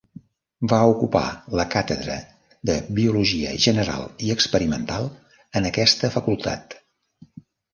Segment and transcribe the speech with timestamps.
[0.71, 1.21] Va ocupar
[1.59, 2.15] la càtedra
[2.71, 5.09] de biologia general i experimental
[5.61, 6.79] en aquesta facultat.